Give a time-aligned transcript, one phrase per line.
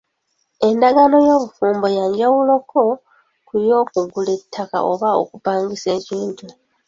[0.67, 2.79] Endagaano y’obufumbo ya njawuloko
[3.47, 6.45] ku y’okugula ettaka oba okupangisa ekintu.,